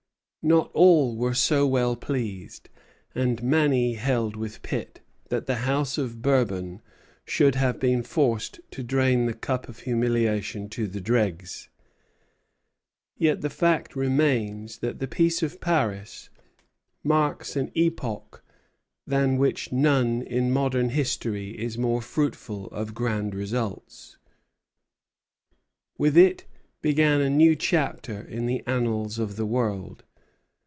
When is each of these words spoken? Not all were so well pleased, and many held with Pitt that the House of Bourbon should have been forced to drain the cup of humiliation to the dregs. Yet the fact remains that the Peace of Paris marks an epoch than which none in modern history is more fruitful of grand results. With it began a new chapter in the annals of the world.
Not 0.43 0.71
all 0.73 1.15
were 1.17 1.35
so 1.35 1.67
well 1.67 1.95
pleased, 1.95 2.67
and 3.13 3.43
many 3.43 3.93
held 3.93 4.35
with 4.35 4.63
Pitt 4.63 4.99
that 5.29 5.45
the 5.45 5.57
House 5.69 5.99
of 5.99 6.23
Bourbon 6.23 6.81
should 7.25 7.53
have 7.53 7.79
been 7.79 8.01
forced 8.01 8.59
to 8.71 8.81
drain 8.81 9.27
the 9.27 9.35
cup 9.35 9.69
of 9.69 9.81
humiliation 9.81 10.67
to 10.69 10.87
the 10.87 10.99
dregs. 10.99 11.69
Yet 13.19 13.41
the 13.41 13.51
fact 13.51 13.95
remains 13.95 14.79
that 14.79 14.97
the 14.97 15.07
Peace 15.07 15.43
of 15.43 15.61
Paris 15.61 16.31
marks 17.03 17.55
an 17.55 17.69
epoch 17.75 18.43
than 19.05 19.37
which 19.37 19.71
none 19.71 20.23
in 20.23 20.49
modern 20.49 20.89
history 20.89 21.51
is 21.51 21.77
more 21.77 22.01
fruitful 22.01 22.65
of 22.69 22.95
grand 22.95 23.35
results. 23.35 24.17
With 25.99 26.17
it 26.17 26.45
began 26.81 27.21
a 27.21 27.29
new 27.29 27.55
chapter 27.55 28.21
in 28.21 28.47
the 28.47 28.63
annals 28.65 29.19
of 29.19 29.35
the 29.35 29.45
world. 29.45 30.03